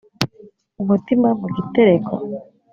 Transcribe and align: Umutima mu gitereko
Umutima 0.81 1.27
mu 1.39 1.47
gitereko 1.55 2.13